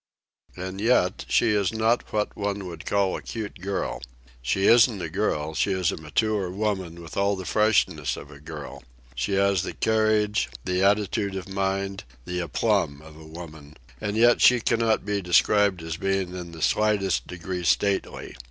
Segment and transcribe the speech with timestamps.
[0.57, 4.01] And yet she is not what one would call a cute girl.
[4.41, 8.39] She isn't a girl, she is a mature woman with all the freshness of a
[8.39, 8.81] girl.
[9.13, 14.41] She has the carriage, the attitude of mind, the aplomb of a woman, and yet
[14.41, 18.35] she cannot be described as being in the slightest degree stately.